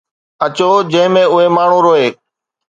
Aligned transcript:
اچو، 0.45 0.69
جنهن 0.91 1.13
۾ 1.21 1.23
اهي 1.33 1.47
ماڻهو 1.57 1.79
روئي 1.87 2.07